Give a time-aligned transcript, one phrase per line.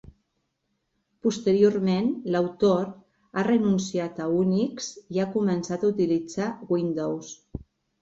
[1.27, 2.07] Posteriorment,
[2.37, 2.89] l'autor
[3.35, 7.35] ha renunciat a Unix i ha començat a utilitzar Windows.